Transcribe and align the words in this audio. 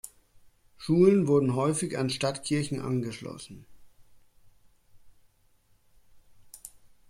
Schulen 0.77 1.27
wurden 1.27 1.53
häufig 1.53 1.95
an 1.99 2.09
Stadtkirchen 2.09 2.79
angeschlossen. 2.81 3.67